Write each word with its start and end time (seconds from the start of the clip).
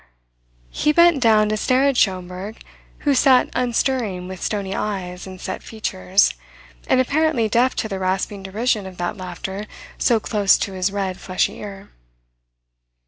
He 0.71 0.91
bent 0.91 1.19
down 1.21 1.47
to 1.49 1.57
stare 1.57 1.83
at 1.83 1.95
Schomberg 1.95 2.59
who 3.01 3.13
sat 3.13 3.51
unstirring 3.53 4.27
with 4.27 4.41
stony 4.41 4.73
eyes 4.73 5.27
and 5.27 5.39
set 5.39 5.61
features, 5.61 6.33
and 6.87 6.99
apparently 6.99 7.47
deaf 7.47 7.75
to 7.75 7.87
the 7.87 7.99
rasping 7.99 8.41
derision 8.41 8.87
of 8.87 8.97
that 8.97 9.15
laughter 9.15 9.67
so 9.99 10.19
close 10.19 10.57
to 10.57 10.73
his 10.73 10.91
red 10.91 11.19
fleshy 11.19 11.59
ear. 11.59 11.91